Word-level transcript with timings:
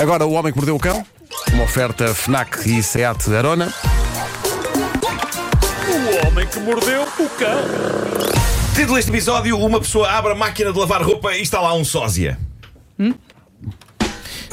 Agora 0.00 0.24
o 0.24 0.32
Homem 0.32 0.52
que 0.52 0.58
Mordeu 0.58 0.76
o 0.76 0.78
Cão, 0.78 1.04
uma 1.52 1.64
oferta 1.64 2.14
FNAC 2.14 2.68
e 2.68 2.82
SEAT 2.82 3.34
Arona. 3.34 3.72
O 5.88 6.26
homem 6.26 6.46
que 6.46 6.60
mordeu 6.60 7.02
o 7.02 7.28
cão. 7.30 7.58
Título 8.74 8.94
deste 8.94 9.10
episódio: 9.10 9.58
Uma 9.58 9.80
pessoa 9.80 10.08
abre 10.08 10.32
a 10.32 10.34
máquina 10.34 10.72
de 10.72 10.78
lavar 10.78 11.02
roupa 11.02 11.34
e 11.34 11.42
está 11.42 11.60
lá 11.60 11.74
um 11.74 11.84
sósia. 11.84 12.38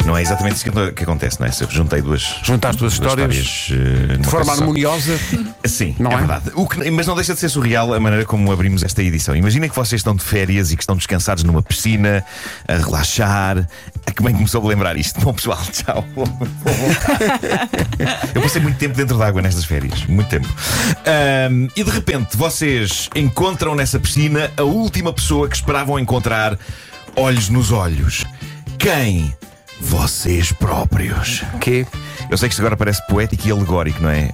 Não 0.05 0.15
é 0.15 0.21
exatamente 0.21 0.55
isso 0.57 0.71
que, 0.71 0.91
que 0.91 1.03
acontece, 1.03 1.39
não 1.39 1.47
é? 1.47 1.49
Eu 1.59 1.69
juntei 1.69 2.01
duas, 2.01 2.21
Juntaste 2.43 2.79
duas 2.79 2.93
histórias 2.93 3.67
eh, 3.71 4.13
numa 4.13 4.17
De 4.19 4.29
forma 4.29 4.53
harmoniosa. 4.53 5.19
Sim, 5.65 5.95
Não 5.99 6.11
é, 6.11 6.13
é? 6.13 6.17
verdade. 6.17 6.51
O 6.53 6.67
que- 6.67 6.89
mas 6.91 7.07
não 7.07 7.15
deixa 7.15 7.33
de 7.33 7.39
ser 7.39 7.49
surreal 7.49 7.93
a 7.93 7.99
maneira 7.99 8.23
como 8.25 8.51
abrimos 8.51 8.83
esta 8.83 9.01
edição. 9.01 9.35
Imaginem 9.35 9.67
que 9.69 9.75
vocês 9.75 9.99
estão 9.99 10.15
de 10.15 10.23
férias 10.23 10.71
e 10.71 10.75
que 10.77 10.83
estão 10.83 10.95
descansados 10.95 11.43
numa 11.43 11.61
piscina, 11.63 12.23
a 12.67 12.73
relaxar. 12.73 13.67
A 14.05 14.11
que 14.11 14.21
bem 14.23 14.33
começou 14.35 14.63
a 14.63 14.67
lembrar 14.67 14.95
isto. 14.95 15.19
Bom, 15.21 15.33
pessoal, 15.33 15.59
tchau. 15.71 16.05
Eu 18.33 18.41
passei 18.41 18.61
muito 18.61 18.77
tempo 18.77 18.95
dentro 18.95 19.17
d'água 19.17 19.41
nestas 19.41 19.65
férias. 19.65 20.05
Muito 20.05 20.29
tempo. 20.29 20.47
Ahm, 21.05 21.67
e 21.75 21.83
de 21.83 21.89
repente 21.89 22.37
vocês 22.37 23.09
encontram 23.15 23.73
nessa 23.75 23.99
piscina 23.99 24.51
a 24.55 24.63
última 24.63 25.11
pessoa 25.11 25.47
que 25.49 25.55
esperavam 25.55 25.97
encontrar 25.99 26.57
olhos 27.15 27.49
nos 27.49 27.71
olhos. 27.71 28.23
Quem? 28.77 29.33
Vocês 29.87 30.51
próprios. 30.51 31.43
Que? 31.61 31.85
Eu 32.29 32.37
sei 32.37 32.49
que 32.49 32.53
isto 32.53 32.61
agora 32.61 32.75
parece 32.75 33.05
poético 33.07 33.47
e 33.47 33.51
alegórico, 33.51 34.01
não 34.01 34.09
é? 34.09 34.31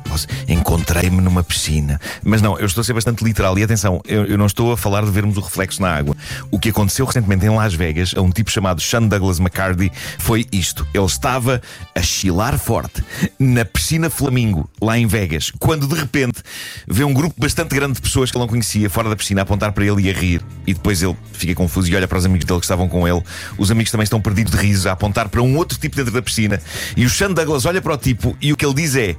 Encontrei-me 0.48 1.22
numa 1.22 1.44
piscina. 1.44 1.99
Mas 2.23 2.41
não, 2.41 2.58
eu 2.58 2.66
estou 2.66 2.82
a 2.82 2.86
ser 2.86 2.94
bastante 2.94 3.23
literal. 3.23 3.58
E 3.59 3.63
atenção, 3.63 4.02
eu, 4.08 4.26
eu 4.26 4.38
não 4.38 4.45
estou 4.45 4.72
a 4.72 4.77
falar 4.77 5.04
de 5.04 5.12
vermos 5.12 5.38
o 5.38 5.41
reflexo 5.41 5.82
na 5.82 5.94
água. 5.94 6.16
O 6.49 6.58
que 6.58 6.70
aconteceu 6.70 7.05
recentemente 7.05 7.46
em 7.46 7.49
Las 7.49 7.73
Vegas 7.73 8.13
a 8.16 8.22
um 8.22 8.30
tipo 8.30 8.49
chamado 8.49 8.82
Sean 8.82 9.04
Douglas 9.04 9.40
McCarthy 9.40 9.91
foi 10.18 10.46
isto. 10.52 10.88
Ele 10.94 11.05
estava 11.05 11.62
a 11.94 12.02
chilar 12.02 12.58
forte 12.58 13.04
na 13.38 13.66
piscina 13.66 14.10
Flamingo, 14.10 14.70
lá 14.82 14.98
em 14.98 15.05
Vegas, 15.05 15.51
quando 15.60 15.85
de 15.88 15.96
repente 15.96 16.41
vê 16.88 17.04
um 17.04 17.13
grupo 17.13 17.35
bastante 17.38 17.76
grande 17.76 17.96
de 17.96 18.01
pessoas 18.01 18.32
que 18.32 18.38
ele 18.38 18.44
não 18.44 18.49
conhecia 18.49 18.90
fora 18.90 19.10
da 19.10 19.16
piscina 19.16 19.41
a 19.41 19.44
apontar 19.44 19.71
para 19.73 19.85
ele 19.85 20.04
e 20.04 20.10
a 20.10 20.13
rir. 20.13 20.41
E 20.66 20.73
depois 20.73 21.04
ele 21.04 21.16
fica 21.34 21.54
confuso 21.55 21.91
e 21.91 21.96
olha 21.96 22.07
para 22.07 22.18
os 22.18 22.26
amigos 22.26 22.46
dele 22.46 22.60
que 22.60 22.66
estavam 22.66 22.88
com 22.88 23.07
ele. 23.07 23.21
Os 23.57 23.70
amigos 23.70 23.91
também 23.91 24.04
estão 24.04 24.21
perdidos 24.21 24.54
de 24.54 24.57
riso 24.57 24.88
a 24.88 24.94
apontar 24.94 25.27
para 25.29 25.41
um 25.41 25.57
outro 25.57 25.77
tipo 25.77 25.96
dentro 25.96 26.12
da 26.12 26.21
piscina. 26.21 26.62
E 26.96 27.05
o 27.05 27.10
Sean 27.10 27.32
Douglas 27.32 27.66
olha 27.66 27.80
para 27.82 27.93
o 27.93 27.98
tipo 27.98 28.37
e 28.41 28.54
o 28.54 28.57
que 28.57 28.65
ele 28.65 28.76
diz 28.76 28.96
é: 28.96 29.15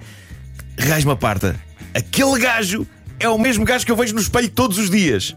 Raiz-me 0.79 1.13
a 1.13 1.17
parta, 1.17 1.57
aquele 1.95 2.39
gajo 2.39 2.87
é 3.19 3.29
o 3.29 3.39
mesmo 3.39 3.65
gajo 3.65 3.85
que 3.85 3.93
eu 3.93 3.97
vejo 3.97 4.15
no 4.15 4.21
espelho 4.21 4.49
todos 4.49 4.79
os 4.79 4.91
dias. 4.91 5.37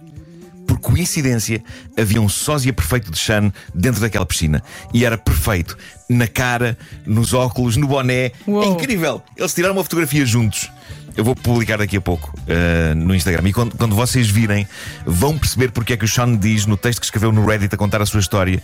Coincidência, 0.86 1.64
havia 1.98 2.22
um 2.22 2.30
sósia 2.30 2.72
perfeito 2.72 3.10
de 3.10 3.18
Sean 3.18 3.52
dentro 3.74 4.00
daquela 4.00 4.24
piscina. 4.24 4.62
E 4.94 5.04
era 5.04 5.18
perfeito. 5.18 5.76
Na 6.08 6.28
cara, 6.28 6.78
nos 7.08 7.34
óculos, 7.34 7.76
no 7.76 7.88
boné. 7.88 8.32
Uou. 8.46 8.64
É 8.64 8.68
incrível. 8.68 9.20
Eles 9.36 9.52
tiraram 9.52 9.74
uma 9.74 9.84
fotografia 9.84 10.24
juntos. 10.28 10.70
Eu 11.18 11.24
vou 11.24 11.36
publicar 11.36 11.78
daqui 11.78 11.98
a 11.98 12.02
pouco 12.02 12.32
uh, 12.42 12.94
no 12.94 13.16
Instagram. 13.16 13.50
E 13.50 13.54
quando, 13.54 13.76
quando 13.76 13.96
vocês 13.96 14.30
virem, 14.30 14.68
vão 15.08 15.40
perceber 15.40 15.72
porque 15.72 15.94
é 15.94 15.98
que 15.98 16.06
o 16.06 16.08
Sean 16.08 16.36
diz 16.36 16.68
no 16.68 16.78
texto 16.78 17.00
que 17.00 17.06
escreveu 17.06 17.32
no 17.32 17.44
Reddit 17.44 17.74
a 17.74 17.78
contar 17.78 18.00
a 18.00 18.06
sua 18.06 18.20
história. 18.20 18.62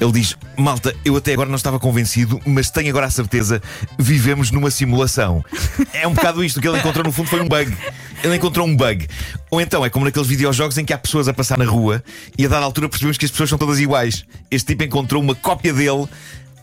Ele 0.00 0.10
diz: 0.12 0.36
Malta, 0.56 0.92
eu 1.04 1.14
até 1.14 1.32
agora 1.32 1.48
não 1.48 1.56
estava 1.56 1.78
convencido, 1.78 2.40
mas 2.44 2.68
tenho 2.68 2.88
agora 2.88 3.06
a 3.06 3.10
certeza, 3.10 3.62
vivemos 3.96 4.50
numa 4.50 4.72
simulação. 4.72 5.44
É 5.92 6.08
um 6.08 6.14
bocado 6.14 6.42
isto. 6.42 6.56
O 6.56 6.60
que 6.60 6.66
ele 6.66 6.78
encontrou 6.78 7.04
no 7.04 7.12
fundo 7.12 7.28
foi 7.28 7.40
um 7.40 7.48
bug. 7.48 7.76
Ele 8.22 8.36
encontrou 8.36 8.66
um 8.66 8.76
bug. 8.76 9.06
Ou 9.50 9.60
então 9.60 9.84
é 9.84 9.90
como 9.90 10.04
naqueles 10.04 10.28
videojogos 10.28 10.76
em 10.76 10.84
que 10.84 10.92
há 10.92 10.98
pessoas 10.98 11.26
a 11.26 11.34
passar 11.34 11.56
na 11.56 11.64
rua 11.64 12.02
e 12.36 12.44
a 12.44 12.48
dada 12.48 12.64
altura 12.64 12.88
percebemos 12.88 13.16
que 13.16 13.24
as 13.24 13.30
pessoas 13.30 13.48
são 13.48 13.58
todas 13.58 13.80
iguais. 13.80 14.24
Este 14.50 14.68
tipo 14.68 14.84
encontrou 14.84 15.22
uma 15.22 15.34
cópia 15.34 15.72
dele 15.72 16.06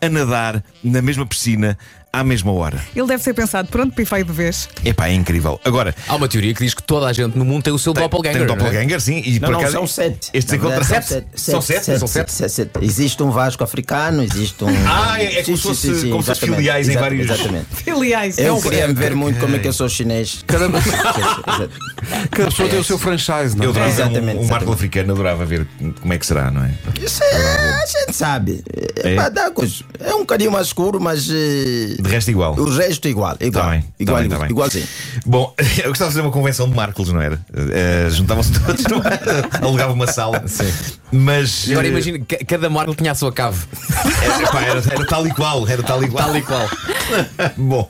a 0.02 0.10
nadar 0.10 0.64
na 0.84 1.02
mesma 1.02 1.26
piscina 1.26 1.78
à 2.12 2.24
mesma 2.24 2.52
hora. 2.52 2.80
Ele 2.96 3.08
deve 3.08 3.24
ter 3.24 3.34
pensado, 3.34 3.68
pronto, 3.70 3.94
pifei 3.96 4.24
de 4.24 4.32
vez. 4.32 4.68
Epá, 4.84 5.08
é 5.08 5.14
incrível. 5.14 5.60
Agora, 5.64 5.94
Há 6.08 6.16
uma 6.16 6.28
teoria 6.28 6.54
que 6.54 6.64
diz 6.64 6.74
que 6.74 6.82
toda 6.84 7.08
a 7.08 7.14
gente 7.14 7.38
no 7.38 7.45
mundo 7.45 7.64
tem 7.64 7.73
o 7.73 7.78
seu 7.80 7.94
doppelganger. 7.94 8.34
tem 8.34 8.44
um 8.44 8.48
não 8.48 8.54
é? 8.54 8.58
doppelganger, 8.58 9.02
sim. 9.02 9.22
E 9.26 9.40
Não, 9.40 9.48
por 9.48 9.52
não, 9.54 9.60
acaso, 9.60 9.73
são 9.73 9.88
sete. 9.88 10.30
Estes 10.34 10.54
encontram 10.54 10.80
verdade, 10.82 11.06
sete. 11.08 11.28
São 11.36 11.62
sete? 11.62 11.86
São 11.98 12.08
sete? 12.08 12.32
sete, 12.32 12.52
sete. 12.52 12.72
Existe 12.82 13.22
um 13.23 13.32
Vasco 13.32 13.64
africano, 13.64 14.23
existe 14.23 14.64
um. 14.64 14.67
Ah, 14.88 15.22
é- 15.22 15.40
é 15.40 15.44
como 15.44 15.58
se 15.58 15.64
fosse- 15.64 15.88
como 15.88 15.96
se 15.98 16.10
fosse 16.12 16.32
exatamente, 16.32 16.56
filiais 16.58 16.90
em 16.90 16.98
vários- 16.98 17.30
Exatamente. 17.30 17.67
Aliás, 17.90 18.38
Eu 18.38 18.58
é 18.58 18.62
queria 18.62 18.94
ver 18.94 19.16
muito 19.16 19.40
como 19.40 19.56
é 19.56 19.60
que 19.60 19.67
eu 19.67 19.73
sou 19.73 19.88
chinês. 19.90 20.44
Caramba. 20.48 20.80
Exato. 20.88 21.70
Cada 22.32 22.50
pessoa 22.50 22.70
tem 22.70 22.80
o 22.80 22.84
seu 22.84 22.98
franchise, 22.98 23.56
não 23.56 23.66
Eu 23.66 23.70
é? 23.72 23.73
adorava 23.73 23.92
ver 23.92 24.02
um, 24.04 24.06
Exatamente, 24.12 24.40
um 24.40 24.48
Marco 24.48 24.72
africano, 24.72 25.14
adorava 25.14 25.46
ver 25.46 25.67
como 26.02 26.14
é 26.14 26.17
que 26.17 26.26
será, 26.26 26.50
não 26.52 26.64
é? 26.64 26.72
Isso 27.02 27.23
é, 27.23 27.36
a 27.36 27.86
gente 27.86 28.16
sabe. 28.16 28.64
É? 29.04 29.16
É, 29.16 30.10
é 30.10 30.16
um 30.16 30.20
bocadinho 30.20 30.52
mais 30.52 30.67
escuro, 30.67 31.00
mas. 31.00 31.28
De 32.00 32.10
resto, 32.10 32.30
igual. 32.32 32.54
O 32.58 32.70
resto 32.78 33.08
igual. 33.08 33.36
Igual. 33.40 33.64
Tá 33.66 33.70
bem, 33.72 33.84
igual, 34.00 34.18
tá 34.18 34.22
bem, 34.22 34.30
tá 34.30 34.38
bem. 34.40 34.50
igualzinho. 34.52 34.88
Bom, 35.26 35.54
eu 35.84 35.90
gostava 35.90 36.10
de 36.10 36.16
fazer 36.16 36.22
uma 36.22 36.32
convenção 36.32 36.70
de 36.70 36.76
Marcos, 36.76 37.12
não 37.12 37.22
era? 37.22 37.40
Eh, 37.54 38.08
Juntavam-se 38.12 38.52
todos, 38.60 38.84
não 38.86 38.98
era? 39.00 39.48
alugava 39.66 39.94
uma 39.94 40.08
sala. 40.08 40.44
Sim. 40.48 40.72
Mas. 41.12 41.68
E 41.68 41.72
Agora 41.72 41.88
eh, 41.88 41.92
imagina, 41.92 42.20
que 42.20 42.38
cada 42.46 42.70
Marco 42.70 42.94
tinha 42.96 43.12
a 43.12 43.16
sua 43.16 43.32
cave. 43.32 43.60
Era, 44.24 44.52
pá, 44.52 44.62
era- 44.62 44.84
era 44.92 45.06
tal 45.06 45.26
e 45.28 45.34
qual, 45.34 45.68
era 45.68 45.82
tal 45.84 46.04
e 46.04 46.10
qual. 46.10 46.26
Tal 46.26 46.38
e 46.38 46.42
qual. 46.42 46.70
Bom, 47.58 47.90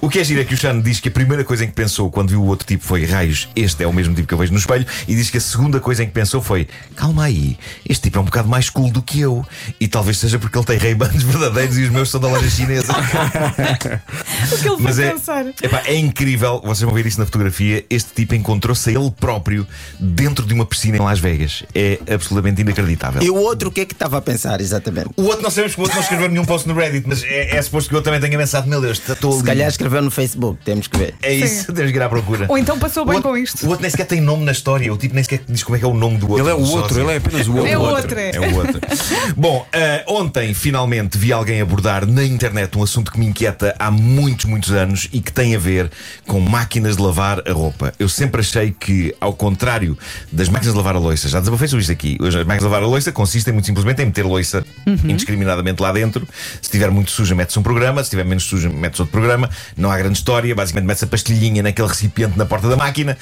o 0.00 0.08
que 0.08 0.18
é 0.18 0.24
giro 0.24 0.40
é 0.40 0.44
que 0.44 0.54
o 0.54 0.58
Sean 0.58 0.80
diz 0.80 1.00
que 1.00 1.08
a 1.08 1.12
primeira 1.12 1.44
coisa 1.44 1.64
em 1.64 1.68
que 1.68 1.74
pensou 1.74 2.10
quando 2.10 2.30
viu 2.30 2.42
o 2.42 2.46
outro 2.46 2.66
tipo 2.66 2.84
foi 2.84 3.04
raios, 3.04 3.48
este 3.54 3.82
é 3.82 3.86
o 3.86 3.92
mesmo 3.92 4.14
tipo 4.14 4.28
que 4.28 4.34
eu 4.34 4.38
vejo 4.38 4.52
no 4.52 4.58
espelho, 4.58 4.86
e 5.06 5.14
diz 5.14 5.30
que 5.30 5.38
a 5.38 5.40
segunda 5.40 5.80
coisa 5.80 6.02
em 6.02 6.06
que 6.06 6.12
pensou 6.12 6.42
foi 6.42 6.68
calma 6.96 7.24
aí, 7.24 7.58
este 7.88 8.04
tipo 8.04 8.18
é 8.18 8.20
um 8.22 8.24
bocado 8.24 8.48
mais 8.48 8.70
cool 8.70 8.90
do 8.90 9.02
que 9.02 9.20
eu, 9.20 9.44
e 9.80 9.88
talvez 9.88 10.18
seja 10.18 10.38
porque 10.38 10.56
ele 10.56 10.66
tem 10.66 10.78
Ray-Bans 10.78 11.22
verdadeiros 11.24 11.78
e 11.78 11.82
os 11.82 11.90
meus 11.90 12.10
são 12.10 12.20
da 12.20 12.28
loja 12.28 12.48
chinesa. 12.50 12.92
o 14.52 14.58
que 14.58 14.68
ele 14.68 14.76
Mas 14.80 14.96
foi 14.96 15.04
é, 15.04 15.10
pensar. 15.12 15.46
epá, 15.46 15.82
é 15.86 15.96
incrível, 15.96 16.60
vocês 16.64 16.82
vão 16.82 16.94
ver 16.94 17.06
isso 17.06 17.18
na 17.18 17.26
fotografia. 17.26 17.84
Este 17.88 18.10
tipo 18.14 18.34
encontrou-se 18.34 18.88
a 18.88 18.92
ele 18.92 19.10
próprio 19.10 19.66
dentro 19.98 20.46
de 20.46 20.54
uma 20.54 20.66
piscina 20.66 20.96
em 20.96 21.00
Las 21.00 21.18
Vegas. 21.18 21.64
É 21.74 21.98
absolutamente 22.12 22.60
inacreditável. 22.60 23.22
E 23.22 23.30
o 23.30 23.36
outro, 23.36 23.68
o 23.68 23.72
que 23.72 23.82
é 23.82 23.84
que 23.84 23.92
estava 23.92 24.18
a 24.18 24.20
pensar 24.20 24.60
exatamente? 24.60 25.10
O 25.16 25.24
outro 25.24 25.42
não 25.42 25.50
sabemos 25.50 25.74
que 25.74 25.80
o 25.80 25.82
outro 25.82 25.96
não 25.96 26.02
escreveu 26.02 26.28
nenhum 26.28 26.44
post 26.44 26.66
no 26.68 26.74
Reddit, 26.74 27.06
mas 27.06 27.22
é, 27.24 27.56
é 27.56 27.62
suposto 27.62 27.90
que 27.90 27.96
eu 27.96 28.02
também 28.02 28.20
tenha 28.20 28.38
pensado: 28.58 28.68
meu 28.68 28.80
Deus, 28.80 29.00
estou 29.08 29.30
ali. 29.30 29.38
Se 29.40 29.44
calhar 29.44 29.68
escreveu 29.68 30.02
no 30.02 30.10
Facebook, 30.10 30.58
temos 30.64 30.86
que 30.86 30.98
ver. 30.98 31.14
É 31.22 31.32
isso, 31.32 31.70
temos 31.72 31.90
que 31.90 31.96
ir 31.96 32.02
à 32.02 32.08
procura. 32.08 32.46
Ou 32.48 32.58
então 32.58 32.78
passou 32.78 33.04
bem 33.04 33.16
outro- 33.16 33.30
com 33.30 33.36
isto. 33.36 33.64
O 33.66 33.68
outro 33.70 33.82
nem 33.82 33.90
sequer 33.90 34.06
tem 34.06 34.20
nome 34.20 34.44
na 34.44 34.52
história, 34.52 34.92
o 34.92 34.96
tipo 34.96 35.14
nem 35.14 35.22
sequer 35.24 35.40
diz 35.48 35.62
como 35.62 35.76
é 35.76 35.78
que 35.78 35.84
é 35.84 35.88
o 35.88 35.94
nome 35.94 36.18
do 36.18 36.28
outro. 36.30 36.44
Ele 36.44 36.50
é 36.50 36.54
o 36.54 36.60
outro, 36.60 36.88
sócio. 36.94 37.00
ele 37.02 37.12
é 37.12 37.16
apenas 37.16 37.46
o 37.48 37.54
outro. 37.56 37.68
É 37.68 37.78
o 37.78 37.80
outro, 37.82 38.18
é. 38.18 38.30
É 38.30 38.40
o 38.40 38.56
outro. 38.56 38.80
Bom, 39.36 39.66
eh, 39.72 40.04
ontem 40.08 40.52
finalmente 40.54 41.16
vi 41.18 41.32
alguém 41.32 41.60
abordar 41.60 42.06
na 42.06 42.24
internet 42.24 42.76
um 42.76 42.82
assunto 42.82 43.12
que 43.12 43.18
me 43.18 43.26
inquieta 43.26 43.74
há 43.78 43.90
muitos, 43.90 44.44
muitos 44.46 44.70
anos 44.72 45.08
e 45.12 45.20
que 45.20 45.32
tem 45.32 45.54
a 45.54 45.58
ver 45.58 45.90
com 46.26 46.40
máquinas 46.40 46.96
de 46.96 47.02
lavar 47.02 47.42
a 47.48 47.52
roupa. 47.52 47.92
Eu 47.98 48.08
sempre 48.08 48.40
achei 48.40 48.70
que, 48.78 49.14
ao 49.20 49.32
contrário 49.32 49.96
das 50.32 50.48
máquinas 50.48 50.72
de 50.74 50.78
lavar 50.78 50.96
a 50.96 50.98
louça, 50.98 51.28
já 51.28 51.38
desabafei 51.40 51.68
sobre 51.68 51.82
isto 51.82 51.92
aqui, 51.92 52.16
as 52.20 52.34
máquinas 52.34 52.58
de 52.58 52.64
lavar 52.64 52.82
a 52.82 52.86
louça 52.86 53.12
consistem 53.12 53.52
muito 53.52 53.66
simplesmente 53.66 54.02
em 54.02 54.06
meter 54.06 54.24
louça 54.24 54.64
indiscriminadamente 55.04 55.82
lá 55.82 55.92
dentro. 55.92 56.26
Se 56.54 56.62
estiver 56.62 56.90
muito 56.90 57.10
suja, 57.10 57.34
mete-se 57.34 57.58
um 57.58 57.62
programa, 57.62 58.02
se 58.02 58.06
estiver 58.08 58.24
menos 58.24 58.44
suja, 58.48 58.68
mete-se 58.68 59.02
outro 59.02 59.12
programa. 59.12 59.48
Não 59.76 59.90
há 59.90 59.98
grande 59.98 60.18
história, 60.18 60.54
basicamente 60.54 60.86
mete-se 60.86 61.04
a 61.04 61.08
pastilhinha 61.08 61.62
naquele 61.62 61.88
recipiente 61.88 62.36
na 62.36 62.46
porta 62.46 62.68
da 62.68 62.76
máquina 62.76 63.16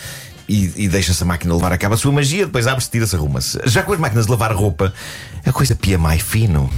e, 0.48 0.84
e 0.84 0.88
deixa-se 0.88 1.22
a 1.22 1.26
máquina 1.26 1.54
levar 1.54 1.72
a 1.72 1.78
cabo 1.78 1.94
a 1.94 1.98
sua 1.98 2.12
magia, 2.12 2.47
depois 2.47 2.66
abre-se, 2.66 2.91
tira-se, 2.91 3.16
arruma-se. 3.16 3.59
Já 3.64 3.82
com 3.82 3.92
as 3.92 3.98
máquinas 3.98 4.26
de 4.26 4.31
lavar 4.31 4.53
roupa, 4.53 4.92
a 5.44 5.53
coisa 5.53 5.75
pia 5.75 5.98
mais 5.98 6.22
fino. 6.22 6.70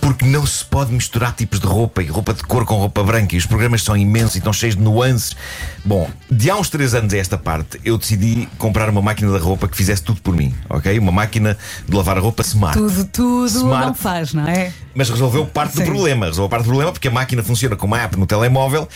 Porque 0.00 0.24
não 0.24 0.44
se 0.46 0.64
pode 0.64 0.92
misturar 0.92 1.34
tipos 1.34 1.60
de 1.60 1.66
roupa 1.66 2.02
e 2.02 2.06
roupa 2.06 2.34
de 2.34 2.42
cor 2.42 2.64
com 2.64 2.76
roupa 2.76 3.02
branca 3.02 3.34
e 3.34 3.38
os 3.38 3.46
programas 3.46 3.82
são 3.82 3.96
imensos 3.96 4.34
e 4.36 4.38
estão 4.38 4.52
cheios 4.52 4.76
de 4.76 4.82
nuances. 4.82 5.36
Bom, 5.84 6.08
de 6.30 6.50
há 6.50 6.56
uns 6.56 6.68
3 6.68 6.94
anos 6.94 7.14
a 7.14 7.16
esta 7.16 7.38
parte, 7.38 7.80
eu 7.84 7.96
decidi 7.96 8.48
comprar 8.58 8.88
uma 8.88 9.02
máquina 9.02 9.32
de 9.32 9.38
roupa 9.38 9.68
que 9.68 9.76
fizesse 9.76 10.02
tudo 10.02 10.20
por 10.20 10.34
mim, 10.34 10.54
ok? 10.68 10.98
Uma 10.98 11.12
máquina 11.12 11.56
de 11.88 11.96
lavar 11.96 12.16
a 12.16 12.20
roupa 12.20 12.42
smart. 12.42 12.78
Tudo, 12.78 13.04
tudo 13.06 13.46
Smart. 13.46 13.86
não 13.86 13.94
faz, 13.94 14.32
não 14.34 14.46
é? 14.46 14.72
Mas 14.94 15.08
resolveu 15.10 15.46
parte 15.46 15.72
do 15.72 15.78
Sim. 15.78 15.84
problema. 15.84 16.26
Resolveu 16.26 16.48
parte 16.48 16.64
do 16.64 16.68
problema 16.68 16.92
porque 16.92 17.08
a 17.08 17.10
máquina 17.10 17.42
funciona 17.42 17.76
com 17.76 17.86
uma 17.86 18.00
app 18.00 18.16
no 18.16 18.26
telemóvel 18.26 18.88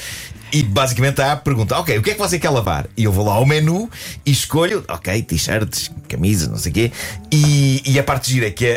e 0.52 0.62
basicamente 0.62 1.20
a 1.20 1.32
app 1.32 1.44
pergunta: 1.44 1.76
Ok, 1.78 1.96
o 1.98 2.02
que 2.02 2.10
é 2.10 2.14
que 2.14 2.18
você 2.18 2.38
quer 2.38 2.50
lavar? 2.50 2.86
E 2.96 3.04
eu 3.04 3.12
vou 3.12 3.24
lá 3.24 3.34
ao 3.34 3.46
menu 3.46 3.88
e 4.24 4.30
escolho, 4.30 4.84
ok, 4.88 5.22
t-shirts, 5.22 5.90
camisas, 6.08 6.48
não 6.48 6.56
sei 6.58 6.70
o 6.70 6.74
quê. 6.74 6.92
E, 7.32 7.82
e 7.86 7.98
a 7.98 8.02
parte 8.02 8.30
gira 8.32 8.46
é 8.48 8.50
que 8.50 8.66
a, 8.66 8.76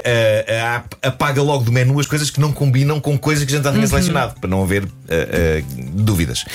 a- 0.72 0.76
app 0.78 0.96
apaga 1.02 1.42
logo 1.42 1.64
do 1.64 1.72
menu 1.72 2.00
as 2.00 2.06
coisas 2.08 2.30
que 2.30 2.40
não 2.40 2.52
combinam 2.52 3.00
com 3.00 3.18
coisas 3.18 3.44
que 3.46 3.52
a 3.54 3.56
gente 3.58 3.66
já 3.66 3.72
tinha 3.74 3.88
selecionado, 3.88 4.40
para 4.40 4.50
não 4.50 4.64
haver 4.64 4.84
ah, 4.84 5.14
ah, 5.14 5.64
dúvidas. 5.94 6.46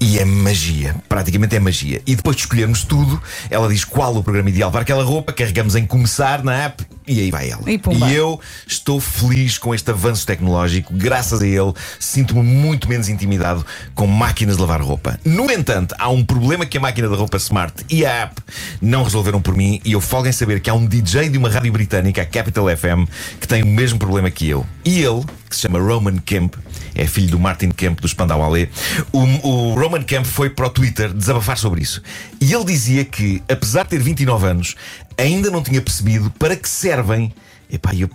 E 0.00 0.18
é 0.18 0.24
magia, 0.24 0.94
praticamente 1.08 1.56
é 1.56 1.60
magia. 1.60 2.00
E 2.06 2.14
depois 2.14 2.36
de 2.36 2.42
escolhermos 2.42 2.84
tudo, 2.84 3.20
ela 3.50 3.68
diz 3.68 3.84
qual 3.84 4.16
o 4.16 4.22
programa 4.22 4.48
ideal 4.50 4.70
para 4.70 4.82
aquela 4.82 5.02
roupa, 5.04 5.32
carregamos 5.32 5.74
em 5.74 5.84
começar 5.86 6.42
na 6.44 6.54
app 6.64 6.84
e 7.08 7.20
aí 7.20 7.30
vai 7.30 7.50
ela. 7.50 7.62
E 7.66 7.78
pumba. 7.78 8.10
eu 8.10 8.40
estou 8.66 9.00
feliz 9.00 9.58
com 9.58 9.74
este 9.74 9.90
avanço 9.90 10.26
tecnológico. 10.26 10.92
Graças 10.94 11.42
a 11.42 11.46
ele, 11.46 11.72
sinto-me 11.98 12.42
muito 12.42 12.88
menos 12.88 13.08
intimidado 13.08 13.64
com 13.94 14.06
máquinas 14.06 14.56
de 14.56 14.60
lavar 14.60 14.82
roupa. 14.82 15.18
No 15.24 15.50
entanto, 15.50 15.94
há 15.98 16.08
um 16.08 16.24
problema 16.24 16.66
que 16.66 16.76
a 16.76 16.80
máquina 16.80 17.08
de 17.08 17.14
roupa 17.14 17.38
Smart 17.38 17.84
e 17.88 18.04
a 18.04 18.22
app 18.22 18.42
não 18.80 19.02
resolveram 19.02 19.40
por 19.40 19.56
mim. 19.56 19.80
E 19.84 19.92
eu 19.92 20.00
folgo 20.00 20.28
em 20.28 20.32
saber 20.32 20.60
que 20.60 20.68
há 20.68 20.74
um 20.74 20.86
DJ 20.86 21.28
de 21.28 21.38
uma 21.38 21.48
rádio 21.48 21.72
britânica, 21.72 22.22
a 22.22 22.26
Capital 22.26 22.66
FM, 22.76 23.08
que 23.40 23.48
tem 23.48 23.62
o 23.62 23.66
mesmo 23.66 23.98
problema 23.98 24.30
que 24.30 24.48
eu. 24.48 24.66
E 24.84 25.00
ele 25.00 25.24
que 25.48 25.56
se 25.56 25.62
chama 25.62 25.78
Roman 25.78 26.18
Kemp, 26.18 26.54
é 26.94 27.06
filho 27.06 27.30
do 27.30 27.38
Martin 27.38 27.70
Kemp 27.70 28.00
do 28.00 28.08
Spandau 28.08 28.38
Ballet. 28.40 28.70
O, 29.12 29.18
o 29.48 29.74
Roman 29.74 30.02
Kemp 30.02 30.24
foi 30.24 30.50
para 30.50 30.66
o 30.66 30.70
Twitter 30.70 31.12
desabafar 31.12 31.56
sobre 31.56 31.82
isso. 31.82 32.02
E 32.40 32.52
ele 32.52 32.64
dizia 32.64 33.04
que, 33.04 33.42
apesar 33.48 33.84
de 33.84 33.90
ter 33.90 33.98
29 34.00 34.46
anos, 34.46 34.74
ainda 35.16 35.50
não 35.50 35.62
tinha 35.62 35.80
percebido 35.80 36.30
para 36.38 36.56
que 36.56 36.68
servem. 36.68 37.32
Epá, 37.70 37.94
eu 37.94 38.08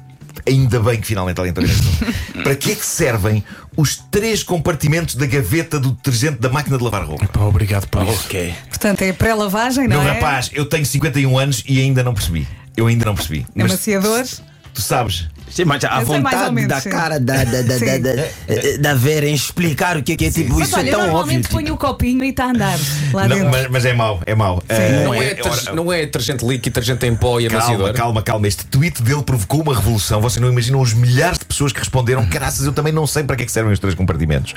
Ainda 0.46 0.80
bem 0.80 1.00
que 1.00 1.08
finalmente 1.08 1.38
alguém 1.38 1.52
entrou. 1.52 1.68
Para 2.44 2.56
que 2.56 2.72
é 2.72 2.76
que 2.76 2.86
servem 2.86 3.44
os 3.78 3.96
três 4.12 4.44
compartimentos 4.44 5.16
da 5.16 5.26
gaveta 5.26 5.80
do 5.80 5.92
detergente 5.92 6.40
da 6.40 6.50
máquina 6.50 6.78
de 6.78 6.84
lavar 6.84 7.04
roupa? 7.04 7.28
Pá, 7.28 7.42
obrigado 7.42 7.88
por 7.88 8.04
isso. 8.04 8.26
Ok. 8.26 8.54
Portanto, 8.68 9.04
é 9.04 9.14
pré-lavagem, 9.14 9.88
não 9.88 10.02
Meu 10.02 10.10
é? 10.10 10.14
rapaz, 10.14 10.50
eu 10.54 10.66
tenho 10.66 10.86
51 10.86 11.38
anos 11.38 11.64
e 11.68 11.80
ainda 11.80 12.04
não 12.04 12.14
percebi. 12.14 12.48
Eu 12.76 12.88
ainda 12.88 13.06
não 13.06 13.16
percebi. 13.16 13.46
É 13.56 13.64
maciador. 13.64 14.26
tu 14.74 14.82
sabes, 14.82 15.28
Sim, 15.54 15.66
mas 15.66 15.84
a 15.84 16.00
Eu 16.00 16.06
vontade 16.06 16.52
menos, 16.52 16.70
da 16.70 16.82
sim. 16.82 16.90
cara 16.90 17.20
da, 17.20 17.44
da, 17.44 17.62
da, 17.62 17.78
da, 17.78 17.98
da, 17.98 18.78
da 18.80 18.94
Vera 18.96 19.28
em 19.28 19.34
explicar 19.36 19.98
o 19.98 20.02
que 20.04 20.14
é 20.14 20.16
que 20.16 20.26
é 20.26 20.32
tipo 20.32 20.56
Mas 20.58 20.68
isso 20.68 20.78
olha, 20.78 20.88
é 20.88 20.92
tão 20.92 21.00
óbvio. 21.02 21.12
normalmente 21.14 21.42
tipo. 21.44 21.54
põe 21.54 21.72
o 21.72 21.78
copinho 21.78 22.24
e 22.24 22.30
está 22.30 22.46
a 22.46 22.50
andar 22.50 22.80
lá 23.14 23.28
não, 23.28 23.36
dentro. 23.36 23.52
mas, 23.52 23.68
mas 23.70 23.86
é 23.86 23.94
mau, 23.94 24.20
é 24.26 24.34
mau. 24.34 24.64
Eh, 24.68 25.04
Não 25.06 25.14
é, 25.14 25.32
eh, 25.32 25.38
ora, 25.46 25.74
não 25.76 25.94
é 25.94 26.00
detergente 26.02 26.44
líquido, 26.46 26.74
detergente 26.74 27.06
em 27.06 27.16
pó 27.16 27.40
e 27.40 27.48
Calma, 27.48 27.66
amaciador. 27.66 27.94
calma, 27.94 28.22
calma. 28.24 28.48
Este 28.48 28.66
tweet 28.66 29.02
dele 29.04 29.22
provocou 29.24 29.62
uma 29.62 29.76
revolução. 29.76 30.20
Vocês 30.22 30.42
não 30.42 30.50
imaginam 30.52 30.82
os 30.82 30.94
milhares 30.94 31.38
de 31.38 31.46
pessoas 31.46 31.72
que 31.72 31.80
responderam. 31.80 32.26
Caraças, 32.26 32.66
eu 32.66 32.74
também 32.74 32.92
não 32.92 33.06
sei 33.06 33.24
para 33.24 33.36
que 33.36 33.44
é 33.44 33.46
que 33.46 33.52
servem 33.52 33.72
os 33.74 33.80
três 33.80 33.94
compartimentos. 33.96 34.56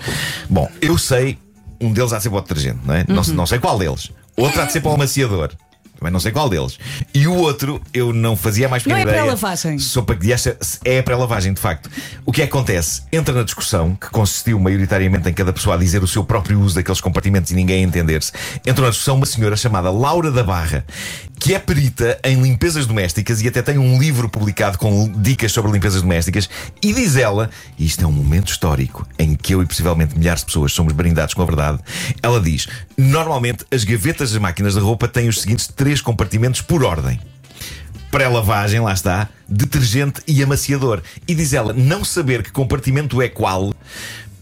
Bom, 0.49 0.67
eu 0.81 0.97
sei, 0.97 1.39
um 1.79 1.93
deles 1.93 2.13
há 2.15 2.17
de 2.17 2.23
ser 2.23 2.31
para 2.31 2.39
o 2.39 2.41
detergente, 2.43 2.79
não 2.85 2.95
é? 2.95 3.05
Não, 3.07 3.23
Uhum. 3.23 3.35
não 3.35 3.47
sei 3.47 3.59
qual 3.59 3.79
deles. 3.79 4.11
Outro 4.37 4.61
há 4.63 4.65
de 4.65 4.73
ser 4.73 4.81
para 4.81 4.91
o 4.93 4.95
amaciador. 4.95 5.51
Também 5.99 6.13
não 6.13 6.21
sei 6.21 6.31
qual 6.33 6.49
deles. 6.49 6.79
E 7.15 7.27
o 7.27 7.35
outro, 7.35 7.81
eu 7.93 8.13
não 8.13 8.37
fazia 8.37 8.69
mais 8.69 8.83
pequena 8.83 9.01
Não 9.03 9.09
é 9.09 9.11
ideia. 9.11 9.23
pré-lavagem. 9.23 9.79
Sopa 9.79 10.15
que 10.15 10.33
acha 10.33 10.57
é 10.85 10.99
a 10.99 11.03
pré-lavagem, 11.03 11.53
de 11.55 11.61
facto. 11.61 11.91
O 12.25 12.33
que 12.33 12.43
é 12.43 12.47
que 12.47 12.53
acontece? 12.53 13.03
Entra 13.11 13.35
na 13.35 13.43
discussão, 13.43 13.95
que 13.95 14.11
consistiu 14.11 14.59
maioritariamente 14.61 15.29
em 15.29 15.33
cada 15.33 15.53
pessoa 15.53 15.75
a 15.77 15.79
dizer 15.79 16.03
o 16.03 16.07
seu 16.07 16.23
próprio 16.25 16.61
uso 16.61 16.75
daqueles 16.75 17.01
compartimentos 17.01 17.51
e 17.51 17.55
ninguém 17.55 17.83
a 17.85 17.87
entender-se. 17.87 18.33
Entrou 18.67 18.85
na 18.87 18.91
discussão 18.91 19.17
uma 19.17 19.27
senhora 19.27 19.57
chamada 19.57 19.91
Laura 19.91 20.31
da 20.31 20.43
Barra, 20.43 20.85
que 21.39 21.55
é 21.55 21.59
perita 21.59 22.19
em 22.25 22.41
limpezas 22.41 22.87
domésticas 22.87 23.41
e 23.41 23.49
até 23.49 23.63
tem 23.63 23.79
um 23.79 23.99
livro 23.99 24.29
publicado 24.29 24.79
com 24.79 25.09
dicas 25.21 25.53
sobre 25.53 25.71
limpezas 25.71 26.03
domésticas. 26.03 26.49
E 26.83 26.93
diz 26.93 27.17
ela, 27.17 27.51
isto 27.79 28.05
é 28.05 28.07
um 28.07 28.13
momento 28.13 28.49
histórico 28.49 29.07
em 29.19 29.35
que 29.35 29.55
eu 29.55 29.63
e 29.63 29.67
possivelmente 29.67 30.19
milhares 30.19 30.41
de 30.41 30.47
pessoas 30.47 30.73
somos 30.73 30.93
brindados 30.93 31.35
com 31.35 31.43
a 31.43 31.47
verdade. 31.47 31.79
Ela 32.23 32.41
diz: 32.41 32.67
normalmente 32.97 33.65
as 33.71 33.85
gavetas 33.85 34.33
das 34.33 34.41
máquinas 34.41 34.75
de 34.75 34.81
roupa 34.81 35.07
têm 35.07 35.29
os 35.29 35.41
seguintes 35.41 35.69
três 35.69 36.01
compartimentos 36.01 36.61
por 36.61 36.83
ordem 36.85 37.21
pré-lavagem, 38.09 38.81
lá 38.81 38.95
está, 38.95 39.29
detergente 39.47 40.23
e 40.27 40.43
amaciador. 40.43 41.03
E 41.29 41.35
diz 41.35 41.53
ela, 41.53 41.75
não 41.75 42.03
saber 42.03 42.43
que 42.43 42.51
compartimento 42.51 43.21
é 43.21 43.29
qual 43.29 43.75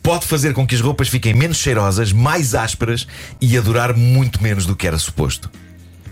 pode 0.00 0.26
fazer 0.26 0.52
com 0.52 0.67
que 0.67 0.75
as 0.75 0.81
roupas 0.81 1.08
fiquem 1.08 1.35
menos 1.35 1.56
cheirosas, 1.56 2.12
mais 2.12 2.55
ásperas 2.55 3.06
e 3.40 3.56
a 3.56 3.61
durar 3.61 3.97
muito 3.97 4.40
menos 4.43 4.67
do 4.67 4.76
que 4.76 4.87
era 4.87 4.99
suposto. 4.99 5.50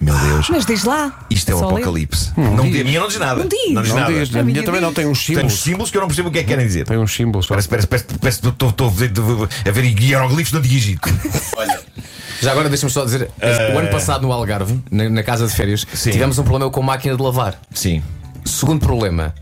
Meu 0.02 0.18
Deus, 0.18 0.48
Mas 0.50 0.66
diz 0.66 0.82
lá. 0.84 1.24
isto 1.30 1.50
é 1.50 1.54
o 1.54 1.58
Só 1.58 1.66
apocalipse. 1.66 2.32
não, 2.36 2.68
diz, 2.68 2.80
a 2.80 2.84
minha 2.84 2.98
não 3.00 3.06
diz 3.08 3.18
nada. 3.18 3.40
Não 3.40 3.48
diz. 3.48 3.72
Não 3.72 3.82
diz 3.82 3.90
Não 3.92 4.00
nada. 4.00 4.12
diz, 4.12 4.34
A 4.34 4.40
a 4.40 4.42
minha 4.42 4.44
minha 4.54 4.64
também 4.64 4.80
não 4.80 4.88
diz. 4.88 4.96
tem 4.96 5.06
uns 5.06 5.18
Tem 5.24 5.36
símbolos. 5.36 5.52
uns 5.54 5.60
símbolos 5.62 5.90
que 5.90 5.96
eu 5.96 6.00
não 6.00 6.08
percebo 6.08 6.28
o 6.28 6.32
que 6.32 6.38
é 6.38 6.42
que 6.42 6.48
querem 6.48 6.66
dizer. 6.66 6.84
Tem 6.86 6.98
uns 6.98 7.14
símbolos. 7.14 7.46
Parece, 7.46 7.68
parece, 7.68 7.86
parece, 7.86 8.06
parece 8.20 8.40
que 8.40 8.48
estou- 8.48 8.70
estou 8.70 8.88
a 8.88 9.70
ver 9.70 9.84
hieroglifos 9.84 10.50
do 10.52 10.58
Egito. 10.66 11.08
Já 12.42 12.50
agora 12.50 12.68
deixa-me 12.68 12.90
só 12.90 13.04
dizer: 13.04 13.30
o 13.74 13.78
ano 13.78 13.88
passado 13.90 14.22
no 14.26 14.32
Algarve, 14.32 14.80
na, 14.90 15.08
na 15.08 15.22
casa 15.22 15.46
de 15.46 15.54
férias, 15.54 15.86
Sim. 15.94 16.10
tivemos 16.10 16.38
um 16.38 16.42
problema 16.42 16.70
com 16.70 16.80
a 16.80 16.84
máquina 16.84 17.16
de 17.16 17.22
lavar. 17.22 17.60
Sim. 17.72 18.02
Segundo 18.44 18.80
problema, 18.84 19.32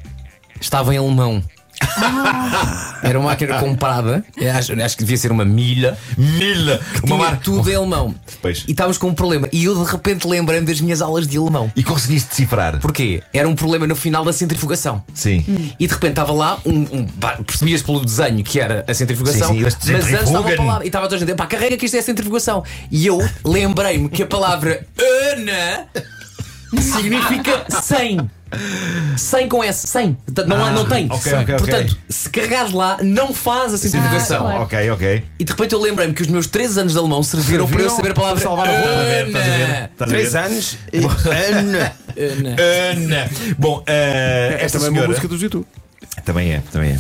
estava 0.61 0.95
em 0.95 0.99
alemão. 0.99 1.43
Era 3.03 3.19
uma 3.19 3.31
máquina 3.31 3.59
comprada, 3.59 4.25
acho, 4.57 4.73
acho 4.81 4.97
que 4.97 5.03
devia 5.03 5.17
ser 5.17 5.33
uma 5.33 5.45
milha, 5.45 5.97
Milha! 6.17 6.81
Uma 7.05 7.17
mar... 7.17 7.41
tudo 7.41 7.71
em 7.71 7.75
alemão. 7.75 8.15
Pois. 8.43 8.65
E 8.69 8.73
estávamos 8.73 8.99
com 8.99 9.09
um 9.09 9.15
problema. 9.15 9.49
E 9.53 9.65
eu 9.65 9.85
de 9.85 9.91
repente 9.91 10.27
lembrei-me 10.27 10.67
das 10.67 10.81
minhas 10.81 11.01
aulas 11.01 11.27
de 11.27 11.39
alemão. 11.39 11.73
E 11.75 11.83
conseguiste 11.83 12.29
decifrar? 12.31 12.79
Porquê? 12.81 13.23
Era 13.33 13.49
um 13.49 13.55
problema 13.55 13.87
no 13.87 13.97
final 13.97 14.25
da 14.25 14.33
centrifugação. 14.33 15.03
Sim. 15.15 15.45
E 15.79 15.87
de 15.87 15.93
repente 15.93 16.11
estava 16.11 16.33
lá, 16.33 16.59
um, 16.65 16.81
um, 16.81 17.07
percebias 17.45 17.83
pelo 17.83 18.05
desenho 18.05 18.43
que 18.45 18.61
era 18.61 18.85
a 18.87 18.95
centrifugação, 18.95 19.49
Sim, 19.49 19.55
sim, 19.55 19.63
mas 19.63 19.75
antes 19.75 19.87
estava 19.89 20.05
uma 20.05 20.15
centrifuga-me. 20.15 20.57
palavra, 20.57 20.85
e 20.85 20.89
estava 20.89 21.05
toda 21.09 21.17
a 21.17 21.19
gente, 21.27 21.35
pá, 21.35 21.47
carrega 21.47 21.77
que 21.77 21.87
isto 21.87 21.97
é 21.97 22.03
centrifugação. 22.03 22.63
E 22.91 23.07
eu 23.07 23.19
lembrei-me 23.45 24.09
que 24.09 24.23
a 24.23 24.27
palavra 24.27 24.87
Ana 25.33 25.87
significa 26.79 27.65
100. 27.83 28.31
100 29.17 29.49
com 29.49 29.63
S, 29.63 29.87
100. 29.87 30.15
Portanto, 30.27 30.49
não, 30.49 30.65
há- 30.65 30.71
não 30.73 30.85
tem. 30.85 31.07
Ah, 31.09 31.15
ok, 31.15 31.33
ok, 31.35 31.55
ok. 31.55 31.57
Portanto, 31.57 31.97
se 32.09 32.29
carregares 32.31 32.73
lá, 32.73 32.99
não 33.01 33.33
faz 33.33 33.73
a 33.75 33.79
centrifugação. 33.79 34.39
Ah, 34.39 34.41
claro. 34.51 34.63
Ok, 34.65 34.91
ok. 34.91 35.25
E 35.39 35.45
de 35.45 35.53
repente 35.53 35.73
eu 35.73 35.81
lembrei-me 35.81 36.13
que 36.15 36.23
os 36.23 36.29
meus 36.29 36.47
3 36.49 36.77
anos 36.79 36.93
de 36.93 36.99
alemão 36.99 37.23
serviram, 37.23 37.67
para 37.69 37.81
eu 37.83 37.91
Serviram 37.91 37.97
saber 37.97 38.11
a 38.11 38.15
palavra 38.15 38.41
para 38.41 38.49
salvar 38.49 38.69
a 38.69 38.73
roupa. 38.73 38.89
Ana. 38.91 39.27
Estás 39.29 39.47
a 39.47 39.57
ver? 39.57 39.85
Estás 39.93 40.01
a 40.01 40.05
ver? 40.07 40.09
Três 40.09 40.35
anos 40.35 40.77
e. 40.93 40.99
Ana. 41.59 41.93
Ana. 42.17 42.57
Ana. 42.93 43.31
Bom, 43.57 43.83
eh, 43.87 44.57
É 44.61 44.65
esta 44.65 44.79
também 44.79 44.91
uma 44.91 44.95
senhora. 44.97 45.09
música 45.09 45.29
do 45.29 45.37
YouTube. 45.37 45.67
Também 46.25 46.53
é, 46.53 46.63
também 46.71 46.91
é. 46.91 46.99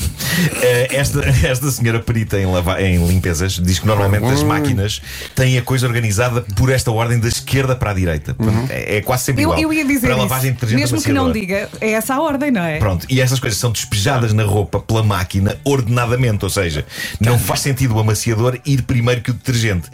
Eh, 0.62 0.88
esta, 0.96 1.20
esta 1.46 1.70
senhora 1.70 1.98
perita 2.00 2.38
em, 2.38 2.46
lava- 2.46 2.80
em 2.80 3.06
limpezas 3.06 3.54
diz 3.62 3.78
que 3.78 3.86
normalmente 3.86 4.24
as 4.24 4.42
máquinas 4.42 5.02
têm 5.34 5.58
a 5.58 5.62
coisa 5.62 5.86
organizada 5.86 6.40
por 6.56 6.70
esta 6.72 6.90
ordem 6.90 7.18
da 7.20 7.28
esquerda 7.28 7.76
para 7.76 7.90
a 7.90 7.94
direita. 7.94 8.32
Portanto, 8.34 8.70
é, 8.70 8.96
é 8.96 9.02
quase 9.02 9.24
sempre 9.24 9.42
Eu, 9.42 9.50
igual. 9.50 9.60
eu 9.60 9.72
ia 9.74 9.84
dizer 9.84 10.00
para 10.06 10.10
isso. 10.10 10.18
lavagem 10.20 10.50
de 10.52 10.54
detergente 10.54 10.80
Mesmo 10.80 11.02
que 11.02 11.12
não 11.12 11.30
diga, 11.32 11.68
é 11.80 11.90
essa 11.90 12.14
a 12.14 12.22
ordem, 12.22 12.50
não 12.50 12.62
é? 12.62 12.78
Pronto, 12.78 13.06
e 13.10 13.20
estas 13.20 13.38
coisas 13.38 13.58
são 13.58 13.70
despejadas 13.70 14.32
na 14.32 14.44
roupa 14.44 14.80
pela 14.80 15.02
máquina 15.02 15.58
ordenadamente, 15.64 16.44
ou 16.44 16.50
seja, 16.50 16.86
não 17.20 17.38
faz 17.38 17.60
sentido 17.60 17.96
o 17.96 17.98
amaciador 18.00 18.58
ir 18.64 18.82
primeiro 18.82 19.20
que 19.20 19.32
o 19.32 19.34
detergente. 19.34 19.88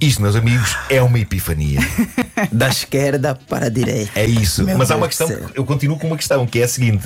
Isto, 0.00 0.22
meus 0.22 0.36
amigos, 0.36 0.76
é 0.88 1.02
uma 1.02 1.18
epifania. 1.18 1.80
Da 2.52 2.68
esquerda 2.68 3.34
para 3.48 3.66
a 3.66 3.68
direita. 3.68 4.12
É 4.14 4.24
isso. 4.24 4.62
Meu 4.62 4.78
Mas 4.78 4.90
há 4.92 4.94
Deus 4.94 5.00
uma 5.00 5.06
do 5.06 5.08
questão, 5.08 5.26
céu. 5.26 5.50
eu 5.56 5.64
continuo 5.64 5.98
com 5.98 6.06
uma 6.06 6.16
questão, 6.16 6.46
que 6.46 6.60
é 6.60 6.64
a 6.64 6.68
seguinte: 6.68 7.04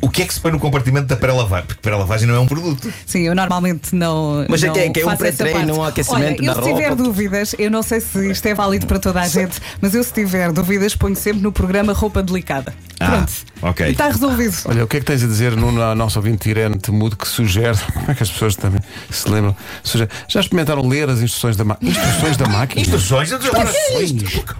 o 0.00 0.08
que 0.08 0.22
é 0.22 0.26
que 0.26 0.34
se 0.34 0.40
põe 0.40 0.52
no 0.52 0.58
compartimento 0.60 1.06
da 1.06 1.16
pré-lavagem? 1.16 1.66
Porque 1.66 1.80
pré-lavagem 1.82 2.26
não 2.26 2.34
é 2.34 2.38
um 2.40 2.46
produto. 2.46 2.92
Sim, 3.06 3.22
eu 3.22 3.34
normalmente 3.34 3.94
não. 3.94 4.44
Mas 4.48 4.62
é 4.62 4.66
não 4.66 4.74
que 4.74 4.80
é- 4.80 4.90
que 4.90 5.00
é 5.00 5.06
um 5.06 5.16
pré-treino, 5.16 5.76
um 5.78 5.82
aquecimento 5.84 6.40
Olha, 6.42 6.54
da 6.54 6.60
eu 6.60 6.64
se 6.64 6.72
tiver 6.72 6.94
dúvidas, 6.94 7.54
eu 7.58 7.70
não 7.70 7.82
sei 7.82 8.00
se 8.00 8.30
isto 8.30 8.46
é 8.46 8.54
válido 8.54 8.86
para 8.86 8.98
toda 8.98 9.20
a 9.20 9.28
gente, 9.28 9.58
mas 9.80 9.94
eu 9.94 10.02
se 10.04 10.12
tiver 10.12 10.52
dúvidas, 10.52 10.94
ponho 10.94 11.16
sempre 11.16 11.40
no 11.42 11.52
programa 11.52 11.92
Roupa 11.92 12.22
Delicada. 12.22 12.72
Ah, 13.00 13.06
Pronto. 13.10 13.32
ok. 13.62 13.86
E 13.86 13.90
está 13.92 14.08
resolvido. 14.08 14.56
Olha, 14.64 14.82
o 14.84 14.88
que 14.88 14.96
é 14.96 15.00
que 15.00 15.06
tens 15.06 15.22
a 15.22 15.26
dizer 15.26 15.54
Nuno, 15.56 15.80
à 15.82 15.94
nossa 15.94 16.18
ouvinte 16.18 16.48
Irene 16.50 16.76
Temudo 16.78 17.16
que 17.16 17.28
sugere, 17.28 17.78
como 17.94 18.10
é 18.10 18.14
que 18.14 18.22
as 18.24 18.30
pessoas 18.30 18.56
também 18.56 18.80
se 19.08 19.28
lembram? 19.28 19.54
Sugere, 19.84 20.10
já 20.26 20.40
experimentaram 20.40 20.86
ler 20.86 21.08
as 21.08 21.20
instruções 21.20 21.56
da 21.56 21.64
máquina? 21.64 21.90
Instruções 21.92 22.36
da 22.36 22.48
máquina? 22.48 22.80
Instruções? 22.80 23.32
Agora, 23.32 23.70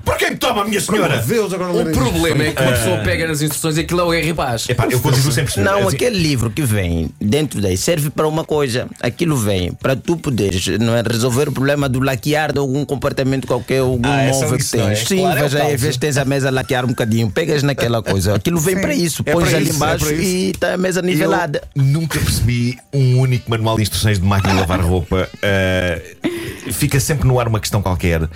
por 0.05 0.17
quem 0.17 0.31
me 0.31 0.37
toma, 0.37 0.65
minha 0.65 0.81
senhora? 0.81 1.19
Deus, 1.19 1.53
agora 1.53 1.73
O 1.73 1.85
problema 1.93 2.45
é 2.45 2.53
que 2.53 2.63
uma 2.63 2.73
pessoa 2.73 2.99
pega 2.99 3.27
nas 3.27 3.43
instruções 3.43 3.77
e 3.77 3.81
aquilo 3.81 4.01
é 4.01 4.05
o 4.05 4.13
R 4.15 4.35
paz. 4.35 4.69
Epá, 4.69 4.87
eu 4.89 5.01
continuo 5.01 5.28
sempre 5.33 5.53
perceber. 5.55 5.71
Não, 5.81 5.89
aquele 5.89 6.19
livro 6.19 6.51
que 6.51 6.63
vem 6.63 7.11
dentro 7.21 7.61
daí 7.61 7.77
serve 7.77 8.11
para 8.11 8.27
uma 8.27 8.45
coisa. 8.45 8.87
Aquilo 9.01 9.37
vem 9.37 9.73
para 9.73 9.95
tu 9.97 10.17
poderes 10.17 10.67
não 10.79 10.95
é, 10.97 11.03
resolver 11.03 11.49
o 11.49 11.53
problema 11.53 11.89
do 11.89 12.01
laquear 12.01 12.53
de 12.53 12.59
algum 12.59 12.85
comportamento 12.85 13.47
qualquer, 13.47 13.81
algum 13.81 14.01
Ah, 14.05 14.23
é 14.23 14.31
móvel 14.31 14.57
que 14.57 14.63
isso, 14.63 14.77
não 14.77 14.85
é? 14.85 14.95
tens. 14.95 15.09
Sim, 15.09 15.19
Claro, 15.19 15.39
é 15.39 15.43
veja 15.43 15.63
aí, 15.63 15.75
às 15.75 15.81
vezes 15.81 15.97
tens 15.97 16.17
a 16.17 16.25
mesa 16.25 16.49
a 16.49 16.51
laquear 16.51 16.85
um 16.85 16.89
bocadinho, 16.89 17.31
pegas 17.31 17.63
naquela 17.63 18.03
coisa. 18.03 18.35
Aquilo 18.35 18.59
vem 18.61 18.75
Sim. 18.77 18.81
para 18.81 18.95
isso, 18.95 19.23
É 19.27 19.33
pões 19.33 19.49
para 19.49 19.57
ali 19.59 19.65
isso, 19.67 19.73
é 19.73 19.77
embaixo 19.77 20.13
e 20.15 20.51
está 20.51 20.75
a 20.75 20.77
mesa 20.79 21.01
Eu 21.01 21.05
nivelada. 21.05 21.63
nunca 21.75 22.19
percebi 22.19 22.79
um 22.93 23.19
único 23.19 23.51
manual 23.51 23.77
de 23.77 23.83
instruções 23.83 24.19
de 24.19 24.25
máquina 24.25 24.55
de 24.55 24.61
lavar 24.61 24.81
roupa. 24.81 25.29
Uh, 25.35 26.73
fica 26.73 26.99
sempre 27.01 27.27
no 27.27 27.39
ar 27.39 27.49
uma 27.49 27.61
questão 27.61 27.81
qualquer. 27.83 28.29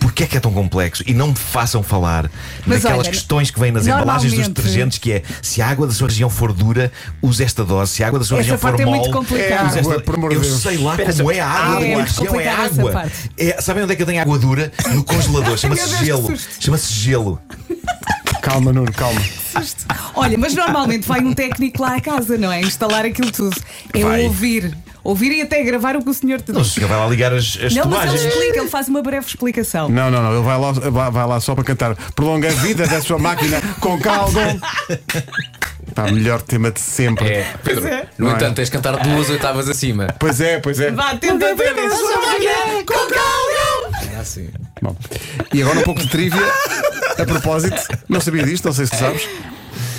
Porquê 0.00 0.24
é 0.24 0.26
que 0.26 0.36
é 0.36 0.40
tão 0.40 0.52
complexo? 0.52 1.02
E 1.06 1.12
não 1.14 1.28
me 1.28 1.34
façam 1.34 1.82
falar 1.82 2.30
Mas 2.66 2.82
naquelas 2.82 3.06
olha, 3.06 3.10
questões 3.10 3.50
que 3.50 3.58
vêm 3.60 3.70
nas 3.72 3.86
embalagens 3.86 4.32
dos 4.32 4.48
detergentes 4.48 4.98
que 4.98 5.12
é 5.12 5.22
se 5.42 5.60
a 5.62 5.66
água 5.68 5.86
da 5.86 5.92
sua 5.92 6.08
região 6.08 6.30
for 6.30 6.52
dura, 6.52 6.90
use 7.22 7.42
esta 7.42 7.64
dose. 7.64 7.92
Se 7.92 8.04
a 8.04 8.08
água 8.08 8.18
da 8.18 8.24
sua 8.24 8.38
Essa 8.40 8.52
região 8.52 8.58
for 8.58 8.80
é 8.80 8.84
mole, 8.84 8.98
muito 8.98 9.10
complicada. 9.12 9.68
use 9.68 9.78
esta... 9.78 9.94
Água, 9.94 10.32
Eu 10.32 10.40
Deus. 10.40 10.62
sei 10.62 10.78
lá 10.78 10.92
Espera 10.92 11.12
como 11.12 11.32
é 11.32 11.40
a 11.40 11.46
água 11.48 11.68
Ah, 11.68 11.74
da 11.78 11.80
é 11.80 11.84
minha 11.88 12.02
região, 12.04 12.40
é 12.40 12.48
água. 12.48 13.10
É, 13.36 13.60
sabem 13.60 13.82
onde 13.84 13.92
é 13.92 13.96
que 13.96 14.02
eu 14.02 14.06
tenho 14.06 14.20
água 14.22 14.38
dura? 14.38 14.72
No 14.92 15.04
congelador. 15.04 15.56
Chama-se 15.58 16.04
gelo. 16.04 16.32
Chama-se 16.60 16.92
gelo. 16.92 17.40
Calma, 18.42 18.72
Nuno, 18.72 18.92
calma. 18.92 19.20
Olha, 20.14 20.38
mas 20.38 20.54
normalmente 20.54 21.06
vai 21.06 21.20
um 21.20 21.32
técnico 21.34 21.82
lá 21.82 21.96
à 21.96 22.00
casa, 22.00 22.38
não 22.38 22.50
é? 22.52 22.60
Instalar 22.60 23.04
aquilo 23.04 23.30
tudo. 23.30 23.56
É 23.92 24.02
Vai. 24.02 24.22
ouvir. 24.24 24.76
Ouvir 25.08 25.32
e 25.32 25.40
até 25.40 25.62
gravar 25.62 25.96
o 25.96 26.02
que 26.04 26.10
o 26.10 26.12
senhor 26.12 26.38
te 26.38 26.52
Não, 26.52 26.60
diz. 26.60 26.72
se 26.72 26.80
vai 26.80 26.98
lá 26.98 27.06
ligar 27.06 27.32
as, 27.32 27.58
as 27.62 27.74
Não, 27.74 27.86
mas 27.86 28.12
ele 28.12 28.28
explica, 28.28 28.58
ele 28.60 28.68
faz 28.68 28.88
uma 28.88 29.00
breve 29.00 29.26
explicação. 29.26 29.88
Não, 29.88 30.10
não, 30.10 30.22
não, 30.22 30.34
ele 30.34 30.44
vai 30.44 30.58
lá, 30.58 30.70
vai, 30.72 31.10
vai 31.10 31.26
lá 31.26 31.40
só 31.40 31.54
para 31.54 31.64
cantar. 31.64 31.96
Prolonga 32.14 32.48
a 32.48 32.52
vida 32.52 32.86
da 32.86 33.00
sua 33.00 33.18
máquina 33.18 33.58
com 33.80 33.98
calma. 33.98 34.42
Pá, 35.94 36.12
melhor 36.12 36.42
tema 36.42 36.70
de 36.70 36.78
sempre. 36.80 37.26
É, 37.26 37.54
Pedro, 37.64 37.86
é. 37.88 38.06
no 38.18 38.26
Não 38.26 38.32
é? 38.32 38.36
entanto, 38.36 38.56
tens 38.56 38.66
de 38.66 38.72
cantar 38.72 38.98
duas 38.98 39.30
oitavas 39.30 39.66
acima. 39.66 40.14
Pois 40.18 40.42
é, 40.42 40.58
pois 40.60 40.78
é. 40.78 40.90
Vá, 40.90 41.16
tenta 41.16 41.54
ver 41.54 41.74
isso. 41.86 42.02
Era 44.12 44.20
assim. 44.20 44.50
Bom, 44.82 44.94
e 45.54 45.62
agora 45.62 45.78
um 45.78 45.84
pouco 45.84 46.02
de 46.02 46.08
trivia. 46.08 46.52
A 47.18 47.24
propósito, 47.24 47.82
não 48.06 48.20
sabia 48.20 48.42
disto, 48.42 48.66
não 48.66 48.74
sei 48.74 48.84
se 48.84 48.92
tu 48.92 48.98
sabes. 48.98 49.26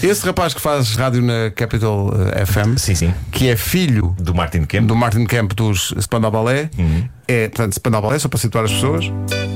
Esse 0.02 0.26
rapaz 0.26 0.54
que 0.54 0.62
faz 0.62 0.96
rádio 0.96 1.22
na 1.22 1.52
Capital 1.52 2.10
eh, 2.34 2.46
FM, 2.46 2.78
Sim, 2.78 2.96
sim. 2.96 3.14
que 3.32 3.50
é 3.50 3.58
filho 3.58 4.16
Do 4.18 4.34
Martin 4.34 4.64
Kemp. 4.64 4.88
do 4.88 4.96
Martin 4.96 5.26
Camp 5.26 5.52
dos 5.54 5.94
Spandau 6.00 6.32
Ballet, 6.32 6.70
é, 7.28 7.50
portanto, 7.50 7.74
Spandau 7.74 8.02
Ballet, 8.02 8.20
só 8.22 8.30
para 8.30 8.40
situar 8.40 8.64
as 8.64 8.72
pessoas. 8.72 9.06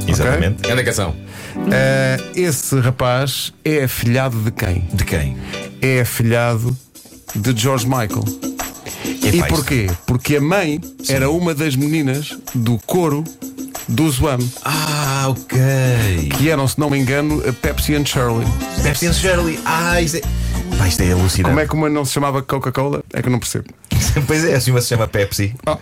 Exatamente. 0.06 0.62
Grande 0.64 0.84
canção. 0.84 1.16
Eh, 1.72 2.18
esse 2.36 2.78
rapaz 2.82 3.54
é 3.64 3.86
afilhado 3.86 4.38
de 4.42 4.52
quem? 4.52 4.86
De 4.94 5.06
quem? 5.06 5.38
É 5.82 6.02
afilhado 6.02 6.76
de 7.34 7.58
George 7.60 7.86
Michael. 7.88 8.26
E 9.24 9.38
Epá, 9.38 9.48
porquê? 9.48 9.88
Porque 10.06 10.36
a 10.36 10.42
mãe 10.42 10.82
era 11.08 11.30
uma 11.30 11.56
das 11.56 11.78
meninas 11.78 12.38
do 12.54 12.78
coro 12.86 13.24
do 13.94 14.10
Zwam, 14.12 14.40
Ah, 14.64 15.26
ok. 15.30 15.58
que 16.38 16.50
eram, 16.50 16.68
se 16.68 16.80
não 16.80 16.90
me 16.90 16.98
engano, 16.98 17.42
a 17.48 17.54
Pepsi 17.54 17.96
and 17.96 18.06
Shirley. 18.06 18.46
Pepsi 18.82 19.08
and 19.08 19.14
Shirley. 19.14 19.60
Ah, 19.66 20.02
isto 20.02 20.18
é. 20.18 20.22
Pá, 20.78 20.88
isto 20.88 21.02
é 21.04 21.12
alucinante. 21.12 21.44
Como 21.44 21.60
é 21.60 21.68
que 21.68 21.74
uma 21.76 21.90
não 21.90 22.04
se 22.04 22.14
chamava 22.14 22.42
Coca-Cola? 22.42 23.04
É 23.14 23.22
que 23.22 23.28
eu 23.28 23.32
não 23.32 23.40
percebo. 23.40 23.66
Pois 24.28 24.44
é, 24.46 24.56
assim 24.56 24.72
uma 24.72 24.82
se 24.82 24.90
chama 24.90 25.08
Pepsi. 25.08 25.56
Oh, 25.68 25.78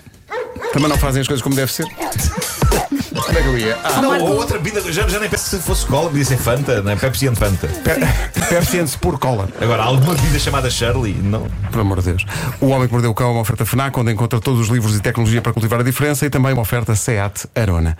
também 0.73 0.87
não 0.89 0.97
fazem 0.97 1.21
as 1.21 1.27
coisas 1.27 1.41
como 1.43 1.55
deve 1.55 1.71
ser. 1.71 1.85
É 3.31 3.41
que 3.41 3.47
eu 3.47 3.57
ia? 3.57 3.77
Ah, 3.83 4.01
Não, 4.01 4.19
ou 4.19 4.35
outra 4.37 4.57
vida, 4.59 4.81
já, 4.91 5.07
já 5.07 5.19
nem 5.19 5.29
penso 5.29 5.49
se 5.49 5.59
fosse 5.59 5.85
cola, 5.85 6.09
podia 6.09 6.25
ser 6.25 6.37
Fanta, 6.37 6.81
não 6.81 6.91
é? 6.91 6.95
Pepsi 6.95 7.27
and 7.27 7.35
Fanta. 7.35 7.67
Pe- 7.67 8.41
Pepsi 8.49 8.79
and 8.79 8.87
Spur 8.87 9.17
Cola. 9.17 9.47
Agora, 9.59 9.83
alguma 9.83 10.13
bebida 10.15 10.37
chamada 10.39 10.69
Shirley? 10.69 11.13
Não. 11.13 11.47
Pelo 11.69 11.81
amor 11.81 11.99
de 12.01 12.05
Deus. 12.11 12.25
O 12.59 12.67
Homem 12.67 12.87
que 12.87 12.93
Mordeu 12.93 13.11
o 13.11 13.13
Cão 13.15 13.29
é 13.29 13.31
uma 13.31 13.41
oferta 13.41 13.65
FNAC, 13.65 13.97
onde 13.99 14.11
encontra 14.11 14.39
todos 14.39 14.59
os 14.59 14.67
livros 14.67 14.95
e 14.95 14.99
tecnologia 15.01 15.41
para 15.41 15.53
cultivar 15.53 15.79
a 15.79 15.83
diferença 15.83 16.25
e 16.25 16.29
também 16.29 16.51
uma 16.53 16.61
oferta 16.61 16.95
SEAT 16.95 17.47
Arona. 17.55 17.97